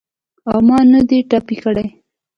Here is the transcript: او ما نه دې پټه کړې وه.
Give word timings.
او 0.49 0.57
ما 0.67 0.77
نه 0.91 1.01
دې 1.09 1.19
پټه 1.29 1.39
کړې 1.61 1.85
وه. 1.87 1.93